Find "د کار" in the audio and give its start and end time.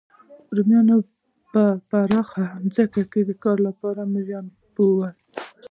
3.29-3.57